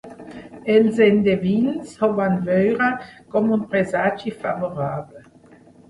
Els 0.75 1.01
endevins 1.07 1.93
ho 2.07 2.11
van 2.21 2.35
veure 2.49 2.91
com 3.37 3.55
un 3.61 3.65
presagi 3.77 4.37
favorable. 4.43 5.29